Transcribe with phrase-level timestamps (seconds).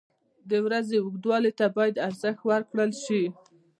[0.49, 3.23] •د ورځې اوږدوالي ته باید ارزښت ورکړل شي.